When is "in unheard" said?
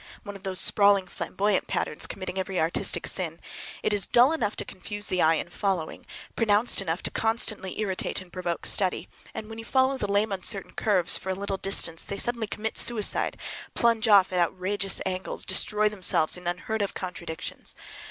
16.35-16.81